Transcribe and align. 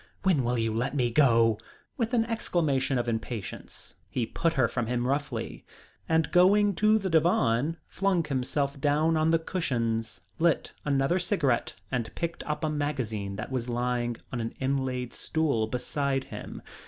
"When 0.23 0.43
will 0.43 0.57
you 0.57 0.73
let 0.73 0.95
me 0.95 1.11
go?" 1.11 1.59
With 1.95 2.15
an 2.15 2.25
exclamation 2.25 2.97
of 2.97 3.07
impatience 3.07 3.93
he 4.09 4.25
put 4.25 4.53
her 4.53 4.67
from 4.67 4.87
him 4.87 5.05
roughly, 5.05 5.63
and 6.09 6.31
going 6.31 6.73
to 6.77 6.97
the 6.97 7.07
divan 7.07 7.77
flung 7.85 8.23
himself 8.23 8.81
down 8.81 9.15
on 9.15 9.29
the 9.29 9.37
cushions, 9.37 10.21
lit 10.39 10.73
another 10.85 11.19
cigarette 11.19 11.75
and 11.91 12.15
picked 12.15 12.41
up 12.45 12.63
a 12.63 12.69
magazine 12.71 13.35
that 13.35 13.51
was 13.51 13.69
lying 13.69 14.17
on 14.33 14.41
an 14.41 14.55
inlaid 14.59 15.13
stool 15.13 15.67
beside 15.67 16.23
him. 16.23 16.63